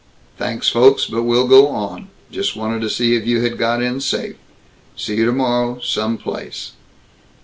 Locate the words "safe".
4.01-4.35